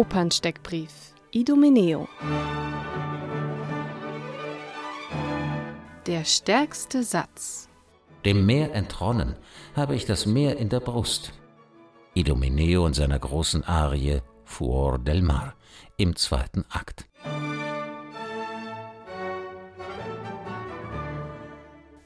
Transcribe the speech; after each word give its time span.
Opernsteckbrief 0.00 1.12
Idomeneo 1.30 2.08
Der 6.06 6.24
stärkste 6.24 7.02
Satz 7.02 7.68
Dem 8.24 8.46
Meer 8.46 8.72
entronnen 8.72 9.36
habe 9.76 9.94
ich 9.94 10.06
das 10.06 10.24
Meer 10.24 10.56
in 10.56 10.70
der 10.70 10.80
Brust. 10.80 11.34
Idomeneo 12.14 12.86
in 12.86 12.94
seiner 12.94 13.18
großen 13.18 13.62
Arie 13.64 14.22
Fuor 14.46 14.98
del 14.98 15.20
Mar 15.20 15.54
im 15.98 16.16
zweiten 16.16 16.64
Akt. 16.70 17.04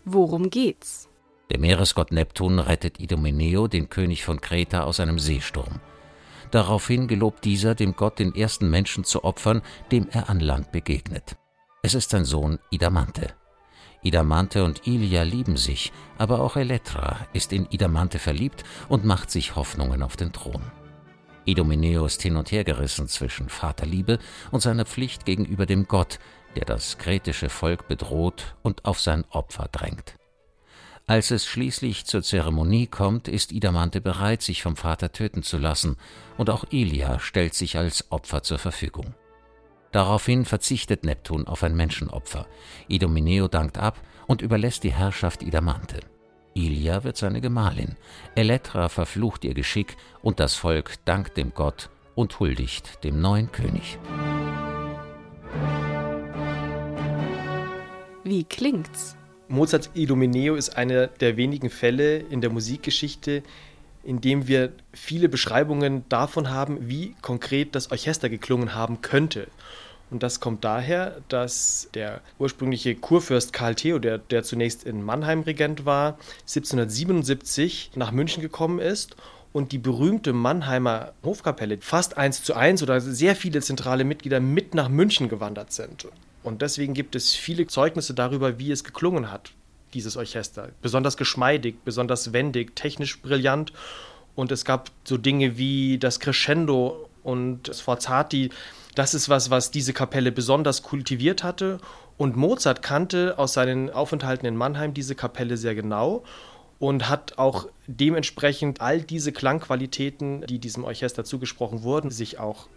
Worum 0.04 0.50
geht's? 0.50 1.08
Der 1.48 1.60
Meeresgott 1.60 2.10
Neptun 2.10 2.58
rettet 2.58 2.98
Idomeneo, 2.98 3.68
den 3.68 3.88
König 3.88 4.24
von 4.24 4.40
Kreta, 4.40 4.82
aus 4.82 4.98
einem 4.98 5.20
Seesturm. 5.20 5.78
Daraufhin 6.50 7.08
gelobt 7.08 7.44
dieser 7.44 7.74
dem 7.74 7.96
Gott 7.96 8.18
den 8.18 8.34
ersten 8.34 8.70
Menschen 8.70 9.04
zu 9.04 9.24
opfern, 9.24 9.62
dem 9.90 10.08
er 10.10 10.28
an 10.28 10.40
Land 10.40 10.72
begegnet. 10.72 11.36
Es 11.82 11.94
ist 11.94 12.10
sein 12.10 12.24
Sohn 12.24 12.58
Idamante. 12.70 13.34
Idamante 14.02 14.64
und 14.64 14.86
Ilia 14.86 15.22
lieben 15.22 15.56
sich, 15.56 15.92
aber 16.18 16.40
auch 16.40 16.56
Elektra 16.56 17.26
ist 17.32 17.52
in 17.52 17.66
Idamante 17.66 18.18
verliebt 18.18 18.62
und 18.88 19.04
macht 19.04 19.30
sich 19.30 19.56
Hoffnungen 19.56 20.02
auf 20.02 20.16
den 20.16 20.32
Thron. 20.32 20.62
Idomeneo 21.46 22.06
ist 22.06 22.22
hin 22.22 22.36
und 22.36 22.52
her 22.52 22.64
gerissen 22.64 23.08
zwischen 23.08 23.48
Vaterliebe 23.48 24.18
und 24.50 24.60
seiner 24.60 24.84
Pflicht 24.84 25.24
gegenüber 25.24 25.66
dem 25.66 25.88
Gott, 25.88 26.18
der 26.56 26.64
das 26.64 26.98
kretische 26.98 27.48
Volk 27.48 27.88
bedroht 27.88 28.54
und 28.62 28.84
auf 28.84 29.00
sein 29.00 29.24
Opfer 29.30 29.68
drängt. 29.70 30.16
Als 31.06 31.30
es 31.30 31.44
schließlich 31.44 32.06
zur 32.06 32.22
Zeremonie 32.22 32.86
kommt, 32.86 33.28
ist 33.28 33.52
Idamante 33.52 34.00
bereit, 34.00 34.40
sich 34.40 34.62
vom 34.62 34.74
Vater 34.74 35.12
töten 35.12 35.42
zu 35.42 35.58
lassen, 35.58 35.96
und 36.38 36.48
auch 36.48 36.64
Ilia 36.70 37.20
stellt 37.20 37.52
sich 37.52 37.76
als 37.76 38.10
Opfer 38.10 38.42
zur 38.42 38.58
Verfügung. 38.58 39.14
Daraufhin 39.92 40.46
verzichtet 40.46 41.04
Neptun 41.04 41.46
auf 41.46 41.62
ein 41.62 41.76
Menschenopfer. 41.76 42.46
Idomeneo 42.88 43.48
dankt 43.48 43.76
ab 43.76 44.00
und 44.26 44.40
überlässt 44.40 44.82
die 44.82 44.94
Herrschaft 44.94 45.42
Idamante. 45.42 46.00
Ilia 46.54 47.04
wird 47.04 47.18
seine 47.18 47.42
Gemahlin. 47.42 47.96
Elektra 48.34 48.88
verflucht 48.88 49.44
ihr 49.44 49.54
Geschick 49.54 49.98
und 50.22 50.40
das 50.40 50.54
Volk 50.54 50.94
dankt 51.04 51.36
dem 51.36 51.52
Gott 51.52 51.90
und 52.14 52.40
huldigt 52.40 53.04
dem 53.04 53.20
neuen 53.20 53.52
König. 53.52 53.98
Wie 58.24 58.44
klingt's? 58.44 59.16
Mozarts 59.48 59.90
Idomeneo 59.94 60.54
ist 60.54 60.76
einer 60.76 61.06
der 61.06 61.36
wenigen 61.36 61.68
Fälle 61.68 62.18
in 62.18 62.40
der 62.40 62.50
Musikgeschichte, 62.50 63.42
in 64.02 64.20
dem 64.20 64.48
wir 64.48 64.72
viele 64.92 65.28
Beschreibungen 65.28 66.04
davon 66.08 66.50
haben, 66.50 66.88
wie 66.88 67.14
konkret 67.20 67.74
das 67.74 67.90
Orchester 67.90 68.28
geklungen 68.28 68.74
haben 68.74 69.02
könnte. 69.02 69.48
Und 70.10 70.22
das 70.22 70.40
kommt 70.40 70.64
daher, 70.64 71.20
dass 71.28 71.88
der 71.94 72.20
ursprüngliche 72.38 72.94
Kurfürst 72.94 73.52
Karl 73.52 73.74
Theodor, 73.74 74.18
der 74.18 74.44
zunächst 74.44 74.84
in 74.84 75.02
Mannheim 75.02 75.40
Regent 75.40 75.84
war, 75.86 76.18
1777 76.42 77.92
nach 77.96 78.12
München 78.12 78.42
gekommen 78.42 78.78
ist 78.78 79.16
und 79.52 79.72
die 79.72 79.78
berühmte 79.78 80.32
Mannheimer 80.32 81.12
Hofkapelle 81.22 81.78
fast 81.80 82.16
eins 82.16 82.42
zu 82.42 82.54
eins 82.54 82.82
oder 82.82 83.00
sehr 83.00 83.36
viele 83.36 83.60
zentrale 83.60 84.04
Mitglieder 84.04 84.40
mit 84.40 84.74
nach 84.74 84.88
München 84.88 85.28
gewandert 85.28 85.72
sind. 85.72 86.06
Und 86.44 86.62
deswegen 86.62 86.94
gibt 86.94 87.16
es 87.16 87.34
viele 87.34 87.66
Zeugnisse 87.66 88.14
darüber, 88.14 88.58
wie 88.58 88.70
es 88.70 88.84
geklungen 88.84 89.32
hat, 89.32 89.52
dieses 89.94 90.16
Orchester. 90.16 90.68
Besonders 90.82 91.16
geschmeidig, 91.16 91.76
besonders 91.84 92.32
wendig, 92.32 92.76
technisch 92.76 93.20
brillant. 93.20 93.72
Und 94.36 94.52
es 94.52 94.64
gab 94.64 94.90
so 95.04 95.16
Dinge 95.16 95.56
wie 95.56 95.98
das 95.98 96.20
Crescendo 96.20 97.08
und 97.22 97.74
Sforzati. 97.74 98.50
Das 98.94 99.14
ist 99.14 99.28
was, 99.28 99.50
was 99.50 99.70
diese 99.70 99.94
Kapelle 99.94 100.30
besonders 100.30 100.82
kultiviert 100.82 101.42
hatte. 101.42 101.78
Und 102.18 102.36
Mozart 102.36 102.82
kannte 102.82 103.38
aus 103.38 103.54
seinen 103.54 103.90
Aufenthalten 103.90 104.46
in 104.46 104.56
Mannheim 104.56 104.92
diese 104.94 105.14
Kapelle 105.14 105.56
sehr 105.56 105.74
genau 105.74 106.24
und 106.78 107.08
hat 107.08 107.38
auch 107.38 107.68
dementsprechend 107.86 108.82
all 108.82 109.00
diese 109.00 109.32
Klangqualitäten, 109.32 110.42
die 110.46 110.58
diesem 110.58 110.84
Orchester 110.84 111.24
zugesprochen 111.24 111.82
wurden, 111.82 112.10
sich 112.10 112.38
auch 112.38 112.68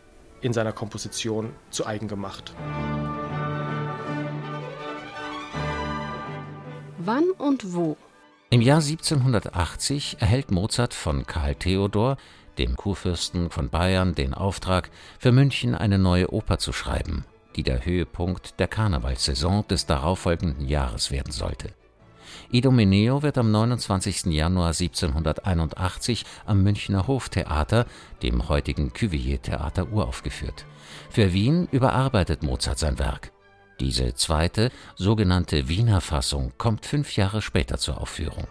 in 0.41 0.53
seiner 0.53 0.71
Komposition 0.71 1.51
zu 1.71 1.85
eigen 1.85 2.07
gemacht. 2.07 2.53
Wann 7.07 7.31
und 7.37 7.73
wo? 7.73 7.95
Im 8.49 8.59
Jahr 8.59 8.81
1780 8.81 10.17
erhält 10.19 10.51
Mozart 10.51 10.93
von 10.93 11.25
Karl 11.25 11.55
Theodor, 11.55 12.17
dem 12.57 12.75
Kurfürsten 12.75 13.49
von 13.49 13.69
Bayern, 13.69 14.13
den 14.13 14.33
Auftrag, 14.33 14.89
für 15.17 15.31
München 15.31 15.73
eine 15.73 15.99
neue 15.99 16.33
Oper 16.33 16.57
zu 16.57 16.73
schreiben, 16.73 17.23
die 17.55 17.63
der 17.63 17.85
Höhepunkt 17.85 18.59
der 18.59 18.67
Karnevalssaison 18.67 19.65
des 19.69 19.85
darauffolgenden 19.85 20.67
Jahres 20.67 21.09
werden 21.09 21.31
sollte. 21.31 21.69
Idomeneo 22.51 23.23
wird 23.23 23.37
am 23.37 23.51
29. 23.51 24.25
Januar 24.25 24.73
1781 24.73 26.25
am 26.45 26.61
Münchner 26.61 27.07
Hoftheater, 27.07 27.85
dem 28.21 28.49
heutigen 28.49 28.91
Cuvier-Theater, 28.91 29.93
uraufgeführt. 29.93 30.65
Für 31.09 31.31
Wien 31.31 31.69
überarbeitet 31.71 32.43
Mozart 32.43 32.79
sein 32.79 32.99
Werk. 32.99 33.31
Diese 33.79 34.15
zweite, 34.15 34.71
sogenannte 34.95 35.69
Wiener 35.69 36.01
Fassung 36.01 36.51
kommt 36.57 36.85
fünf 36.85 37.15
Jahre 37.15 37.43
später 37.43 37.77
zur 37.77 38.01
Aufführung. 38.01 38.47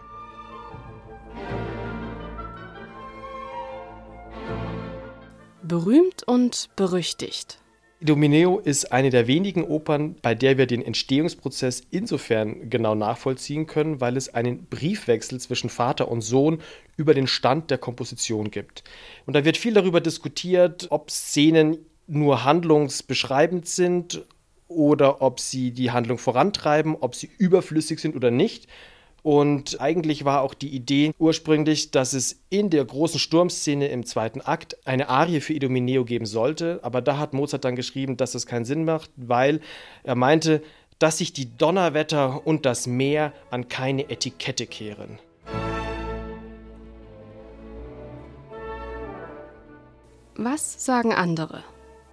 Berühmt 5.64 6.22
und 6.28 6.69
berüchtigt. 6.76 7.59
Idomeneo 7.98 8.60
ist 8.60 8.92
eine 8.92 9.10
der 9.10 9.26
wenigen 9.26 9.64
Opern, 9.64 10.14
bei 10.22 10.37
der 10.37 10.59
wir 10.59 10.66
den 10.66 10.82
Entstehungsprozess 10.82 11.82
insofern 11.91 12.70
genau 12.70 12.94
nachvollziehen 12.94 13.66
können, 13.66 14.00
weil 14.00 14.16
es 14.16 14.32
einen 14.32 14.66
Briefwechsel 14.66 15.41
zwischen 15.41 15.70
Vater 15.70 16.06
und 16.06 16.20
Sohn 16.20 16.60
über 16.97 17.14
den 17.14 17.26
Stand 17.26 17.70
der 17.72 17.78
Komposition 17.78 18.53
gibt. 18.53 18.84
Und 19.25 19.34
da 19.34 19.44
wird 19.44 19.56
viel 19.56 19.75
darüber 19.75 20.00
diskutiert, 20.00 20.87
ob 20.91 21.10
Szenen 21.10 21.78
nur 22.06 22.44
handlungsbeschreibend 22.44 23.66
sind 23.66 24.25
oder 24.69 25.22
ob 25.22 25.41
sie 25.41 25.71
die 25.71 25.91
Handlung 25.91 26.19
vorantreiben, 26.19 26.97
ob 27.00 27.15
sie 27.15 27.31
überflüssig 27.38 28.00
sind 28.00 28.16
oder 28.16 28.31
nicht. 28.31 28.69
Und 29.22 29.81
eigentlich 29.81 30.25
war 30.25 30.43
auch 30.43 30.54
die 30.54 30.69
Idee 30.69 31.12
ursprünglich, 31.19 31.91
dass 31.91 32.12
es 32.12 32.43
in 32.49 32.71
der 32.71 32.84
großen 32.84 33.19
Sturmszene 33.19 33.88
im 33.88 34.06
zweiten 34.06 34.41
Akt 34.41 34.76
eine 34.87 35.09
Arie 35.09 35.41
für 35.41 35.53
Idomeneo 35.53 36.05
geben 36.05 36.26
sollte. 36.26 36.78
Aber 36.82 37.03
da 37.03 37.19
hat 37.19 37.32
Mozart 37.32 37.65
dann 37.65 37.75
geschrieben, 37.75 38.16
dass 38.16 38.32
das 38.32 38.47
keinen 38.47 38.65
Sinn 38.65 38.84
macht, 38.84 39.10
weil 39.16 39.60
er 40.05 40.15
meinte, 40.15 40.62
dass 41.00 41.19
sich 41.19 41.32
die 41.32 41.56
Donnerwetter 41.56 42.47
und 42.47 42.65
das 42.66 42.87
Meer 42.87 43.32
an 43.50 43.69
keine 43.69 44.09
Etikette 44.10 44.66
kehren. 44.66 45.19
Was 50.37 50.84
sagen 50.84 51.12
andere? 51.12 51.65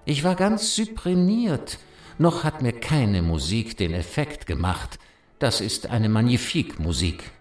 Ich 0.06 0.24
war 0.24 0.36
ganz 0.36 0.76
supprimiert 0.76 1.78
noch 2.20 2.44
hat 2.44 2.62
mir 2.62 2.74
keine 2.74 3.22
Musik 3.22 3.78
den 3.78 3.94
Effekt 3.94 4.46
gemacht. 4.46 5.00
Das 5.40 5.62
ist 5.62 5.88
eine 5.88 6.10
magnifique 6.10 6.80
Musik. 6.82 7.32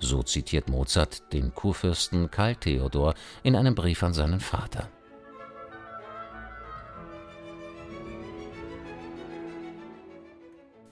So 0.00 0.22
zitiert 0.22 0.68
Mozart 0.68 1.32
den 1.32 1.54
Kurfürsten 1.54 2.30
Karl 2.30 2.56
Theodor 2.56 3.14
in 3.42 3.56
einem 3.56 3.74
Brief 3.74 4.02
an 4.02 4.12
seinen 4.12 4.40
Vater. 4.40 4.88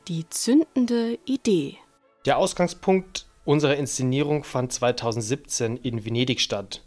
Die 0.09 0.29
zündende 0.29 1.19
Idee. 1.25 1.79
Der 2.27 2.39
Ausgangspunkt 2.39 3.27
unserer 3.45 3.77
Inszenierung 3.77 4.45
fand 4.45 4.73
2017 4.73 5.77
in 5.77 6.05
Venedig 6.05 6.41
statt. 6.41 6.83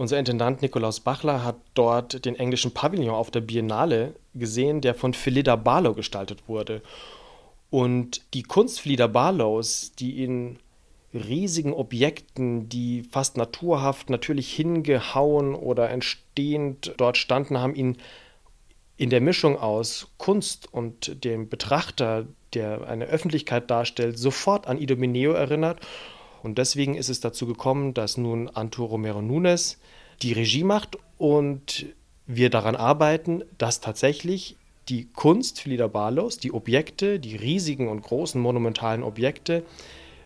Unser 0.00 0.18
Intendant 0.18 0.62
Nikolaus 0.62 1.00
Bachler 1.00 1.44
hat 1.44 1.56
dort 1.74 2.24
den 2.24 2.34
englischen 2.34 2.72
Pavillon 2.72 3.10
auf 3.10 3.30
der 3.30 3.42
Biennale 3.42 4.14
gesehen, 4.32 4.80
der 4.80 4.94
von 4.94 5.12
Philida 5.12 5.56
Barlow 5.56 5.92
gestaltet 5.92 6.48
wurde. 6.48 6.80
Und 7.68 8.22
die 8.32 8.42
Kunst 8.42 8.80
Philida 8.80 9.08
Barlows, 9.08 9.92
die 9.98 10.24
in 10.24 10.58
riesigen 11.12 11.74
Objekten, 11.74 12.66
die 12.70 13.02
fast 13.02 13.36
naturhaft 13.36 14.08
natürlich 14.08 14.50
hingehauen 14.50 15.54
oder 15.54 15.90
entstehend 15.90 16.94
dort 16.96 17.18
standen, 17.18 17.58
haben 17.58 17.74
ihn 17.74 17.98
in 18.96 19.10
der 19.10 19.20
Mischung 19.20 19.58
aus 19.58 20.08
Kunst 20.16 20.72
und 20.72 21.24
dem 21.24 21.50
Betrachter, 21.50 22.26
der 22.54 22.88
eine 22.88 23.04
Öffentlichkeit 23.04 23.70
darstellt, 23.70 24.18
sofort 24.18 24.66
an 24.66 24.80
Idomeneo 24.80 25.32
erinnert 25.32 25.86
und 26.42 26.58
deswegen 26.58 26.94
ist 26.94 27.08
es 27.08 27.20
dazu 27.20 27.46
gekommen, 27.46 27.94
dass 27.94 28.16
nun 28.16 28.48
Anto 28.48 28.84
Romero 28.84 29.22
Nunes 29.22 29.78
die 30.22 30.32
Regie 30.32 30.64
macht 30.64 30.98
und 31.18 31.86
wir 32.26 32.50
daran 32.50 32.76
arbeiten, 32.76 33.42
dass 33.58 33.80
tatsächlich 33.80 34.56
die 34.88 35.06
Kunst 35.12 35.60
Frida 35.60 35.86
Barlos, 35.86 36.38
die 36.38 36.52
Objekte, 36.52 37.20
die 37.20 37.36
riesigen 37.36 37.88
und 37.88 38.02
großen 38.02 38.40
monumentalen 38.40 39.02
Objekte 39.02 39.62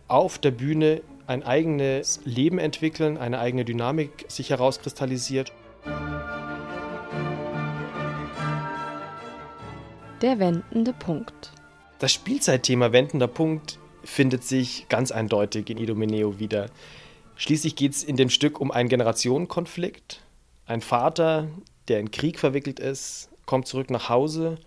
auf 0.07 0.37
der 0.37 0.51
Bühne 0.51 1.01
ein 1.27 1.43
eigenes 1.43 2.21
Leben 2.25 2.59
entwickeln, 2.59 3.17
eine 3.17 3.39
eigene 3.39 3.65
Dynamik 3.65 4.25
sich 4.27 4.51
herauskristallisiert. 4.51 5.51
Der 10.21 10.39
wendende 10.39 10.93
Punkt. 10.93 11.51
Das 11.99 12.13
Spielzeitthema 12.13 12.91
wendender 12.91 13.27
Punkt 13.27 13.79
findet 14.05 14.43
sich 14.43 14.87
ganz 14.87 15.11
eindeutig 15.11 15.69
in 15.69 15.77
Idomeneo 15.77 16.39
wieder. 16.39 16.67
Schließlich 17.35 17.75
geht 17.75 17.91
es 17.91 18.03
in 18.03 18.15
dem 18.15 18.29
Stück 18.29 18.61
um 18.61 18.71
einen 18.71 18.87
Generationenkonflikt. 18.87 20.21
Ein 20.65 20.81
Vater, 20.81 21.47
der 21.87 21.99
in 21.99 22.11
Krieg 22.11 22.39
verwickelt 22.39 22.79
ist, 22.79 23.29
kommt 23.45 23.67
zurück 23.67 23.89
nach 23.89 24.09
Hause 24.09 24.57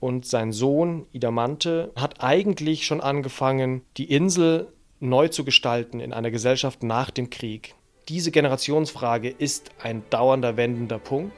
und 0.00 0.26
sein 0.26 0.52
Sohn 0.52 1.06
Idamante 1.12 1.90
hat 1.96 2.22
eigentlich 2.22 2.86
schon 2.86 3.00
angefangen, 3.00 3.82
die 3.96 4.12
Insel 4.12 4.72
neu 5.00 5.28
zu 5.28 5.44
gestalten 5.44 6.00
in 6.00 6.12
einer 6.12 6.30
Gesellschaft 6.30 6.82
nach 6.82 7.10
dem 7.10 7.30
Krieg. 7.30 7.74
Diese 8.08 8.30
Generationsfrage 8.30 9.28
ist 9.28 9.70
ein 9.82 10.02
dauernder 10.10 10.56
wendender 10.56 10.98
Punkt. 10.98 11.32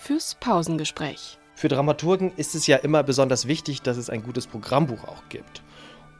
Fürs 0.00 0.34
Pausengespräch. 0.36 1.39
Für 1.60 1.68
Dramaturgen 1.68 2.32
ist 2.38 2.54
es 2.54 2.66
ja 2.66 2.78
immer 2.78 3.02
besonders 3.02 3.46
wichtig, 3.46 3.82
dass 3.82 3.98
es 3.98 4.08
ein 4.08 4.22
gutes 4.22 4.46
Programmbuch 4.46 5.04
auch 5.04 5.28
gibt. 5.28 5.62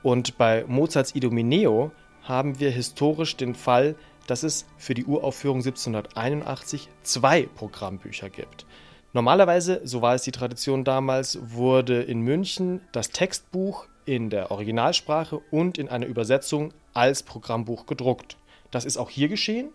Und 0.03 0.37
bei 0.37 0.67
Mozarts 0.69 1.15
Idomeneo 1.15 1.93
haben 2.23 2.61
wir 2.61 2.71
historisch 2.71 3.39
den 3.39 3.55
Fall, 3.55 3.95
dass 4.27 4.43
es 4.43 4.67
für 4.77 4.93
die 4.93 5.07
Uraufführung 5.07 5.61
1781 5.61 6.91
zwei 7.03 7.49
Programmbücher 7.55 8.29
gibt. 8.29 8.67
Normalerweise, 9.15 9.81
so 9.83 10.03
war 10.03 10.15
es 10.15 10.25
die 10.25 10.31
Tradition 10.31 10.85
damals, 10.85 11.39
wurde 11.41 12.03
in 12.03 12.21
München 12.21 12.83
das 12.93 13.09
Textbuch 13.09 13.87
in 14.05 14.29
der 14.29 14.51
Originalsprache 14.51 15.41
und 15.51 15.79
in 15.79 15.89
einer 15.89 16.05
Übersetzung 16.05 16.75
als 16.93 17.23
Programmbuch 17.23 17.87
gedruckt. 17.87 18.37
Das 18.71 18.85
ist 18.85 18.99
auch 18.99 19.09
hier 19.09 19.29
geschehen. 19.29 19.71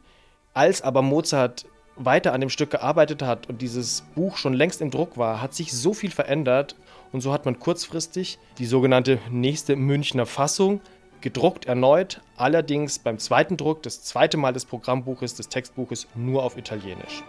Als 0.54 0.84
aber 0.84 1.02
Mozart 1.02 1.66
weiter 1.96 2.34
an 2.34 2.42
dem 2.42 2.50
Stück 2.50 2.72
gearbeitet 2.72 3.22
hat 3.22 3.48
und 3.50 3.62
dieses 3.62 4.02
Buch 4.16 4.38
schon 4.38 4.54
längst 4.54 4.82
im 4.82 4.92
Druck 4.92 5.18
war, 5.18 5.42
hat 5.42 5.54
sich 5.54 5.72
so 5.74 5.94
viel 5.94 6.12
verändert 6.12 6.76
und 7.12 7.22
so 7.22 7.32
hat 7.32 7.46
man 7.46 7.60
kurzfristig 7.60 8.40
die 8.58 8.66
sogenannte 8.66 9.20
nächste 9.30 9.76
Münchner 9.76 10.26
Fassung 10.26 10.82
gedruckt 11.22 11.66
erneut, 11.66 12.22
allerdings 12.38 13.00
beim 13.00 13.18
zweiten 13.18 13.58
Druck, 13.58 13.82
das 13.84 14.04
zweite 14.04 14.38
Mal 14.38 14.54
des 14.54 14.66
Programmbuches, 14.66 15.36
des 15.36 15.50
Textbuches, 15.50 16.08
nur 16.14 16.44
auf 16.44 16.58
Italienisch. 16.58 17.24